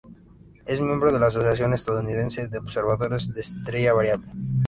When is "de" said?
1.13-1.19, 2.47-2.57, 3.35-3.41